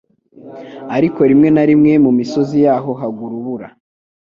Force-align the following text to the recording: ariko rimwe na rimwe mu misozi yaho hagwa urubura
ariko 0.95 1.19
rimwe 1.29 1.49
na 1.55 1.63
rimwe 1.69 1.93
mu 2.05 2.11
misozi 2.19 2.57
yaho 2.65 2.91
hagwa 2.99 3.23
urubura 3.27 3.67